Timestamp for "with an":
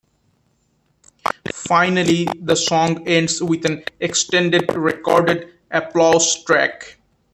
3.39-3.83